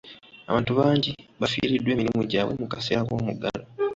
[0.49, 3.63] Abantu bangi bafiiriddwa emirimu gyabwe mu kaseera k'omuggalo.